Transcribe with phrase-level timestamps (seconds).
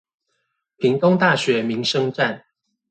[0.77, 2.43] 屏東大學民生站